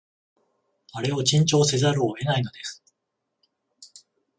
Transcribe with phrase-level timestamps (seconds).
[0.93, 2.81] あれを珍重せざるを得ないのです